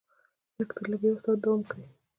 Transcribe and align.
لږ 0.57 0.69
تر 0.77 0.85
لږه 0.91 1.07
یو 1.09 1.17
ساعت 1.23 1.39
دوام 1.43 1.61
کوي. 1.69 1.87